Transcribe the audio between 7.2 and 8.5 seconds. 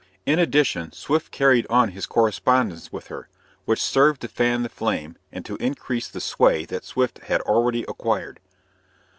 had already acquired.